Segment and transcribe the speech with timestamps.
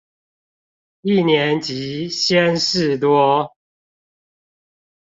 [1.03, 3.55] 一年級鮮事多